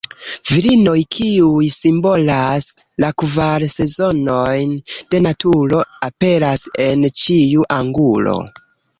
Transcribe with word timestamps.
Virinoj 0.49 0.99
kiuj 1.15 1.65
simbolas 1.73 2.65
la 3.03 3.11
kvar 3.23 3.65
sezonojn 3.73 4.73
de 5.13 5.19
naturo 5.25 5.81
aperas 6.07 6.63
en 6.87 7.05
ĉiu 7.25 7.67
angulo. 7.77 8.35